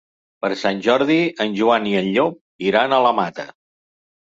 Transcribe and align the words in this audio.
Per 0.45 0.49
Sant 0.61 0.79
Jordi 0.87 1.17
en 1.45 1.53
Joan 1.59 1.87
i 1.91 1.95
en 2.01 2.09
Llop 2.17 2.41
iran 2.73 2.99
a 2.99 3.01
la 3.09 3.15
Mata. 3.21 3.49